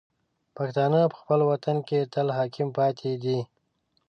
پښتانه 0.55 1.01
په 1.11 1.17
خپل 1.21 1.39
وطن 1.51 1.77
کې 1.87 2.09
تل 2.13 2.27
حاکم 2.37 2.67
پاتې 2.77 3.11
دي. 3.23 3.39